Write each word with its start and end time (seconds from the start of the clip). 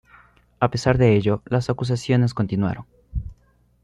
A 0.59 0.71
pesar 0.71 0.97
de 0.97 1.15
ello, 1.15 1.43
las 1.45 1.69
acusaciones 1.69 2.33
continuaron. 2.33 2.87